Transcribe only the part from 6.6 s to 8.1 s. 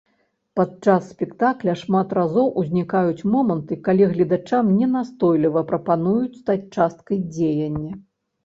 часткай дзеяння.